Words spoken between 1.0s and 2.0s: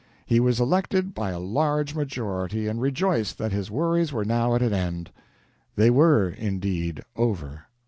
by a large